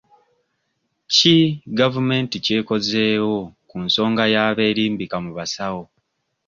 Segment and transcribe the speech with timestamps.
[1.15, 1.37] Ki
[1.79, 3.37] gavumenti ky'ekozeewo
[3.69, 5.83] ku nsonga y'abeerimbika mu basawo?